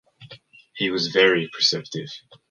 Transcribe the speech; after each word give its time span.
He 0.73 0.89
was 0.89 1.09
very 1.09 1.47
perceptive. 1.53 2.07